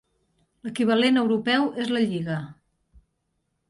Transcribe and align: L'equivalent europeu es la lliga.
L'equivalent 0.67 1.21
europeu 1.25 1.69
es 1.85 1.95
la 1.95 2.05
lliga. 2.09 2.43